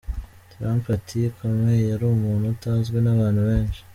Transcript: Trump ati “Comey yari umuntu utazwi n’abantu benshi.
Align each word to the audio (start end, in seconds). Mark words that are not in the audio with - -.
Trump 0.51 0.83
ati 0.97 1.19
“Comey 1.37 1.81
yari 1.91 2.03
umuntu 2.05 2.45
utazwi 2.55 2.97
n’abantu 3.01 3.41
benshi. 3.49 3.81